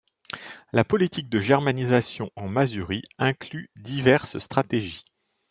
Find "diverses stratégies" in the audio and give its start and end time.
3.75-5.03